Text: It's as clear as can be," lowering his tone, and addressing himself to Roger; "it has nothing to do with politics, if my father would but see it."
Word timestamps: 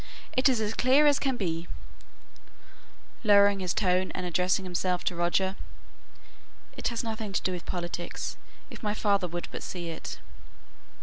It's 0.35 0.49
as 0.59 0.73
clear 0.73 1.05
as 1.05 1.19
can 1.19 1.37
be," 1.37 1.67
lowering 3.23 3.59
his 3.59 3.71
tone, 3.71 4.11
and 4.15 4.25
addressing 4.25 4.65
himself 4.65 5.03
to 5.03 5.15
Roger; 5.15 5.55
"it 6.75 6.87
has 6.87 7.03
nothing 7.03 7.33
to 7.33 7.41
do 7.43 7.51
with 7.51 7.67
politics, 7.67 8.35
if 8.71 8.81
my 8.81 8.95
father 8.95 9.27
would 9.27 9.47
but 9.51 9.61
see 9.61 9.89
it." 9.89 10.17